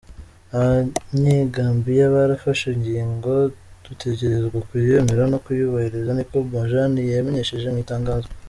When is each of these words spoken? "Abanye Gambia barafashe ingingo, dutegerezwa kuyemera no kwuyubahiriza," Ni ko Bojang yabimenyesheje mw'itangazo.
"Abanye 0.55 1.35
Gambia 1.55 2.05
barafashe 2.15 2.65
ingingo, 2.75 3.31
dutegerezwa 3.85 4.59
kuyemera 4.69 5.23
no 5.31 5.37
kwuyubahiriza," 5.43 6.11
Ni 6.15 6.25
ko 6.29 6.37
Bojang 6.51 6.95
yabimenyesheje 7.11 7.67
mw'itangazo. 7.71 8.29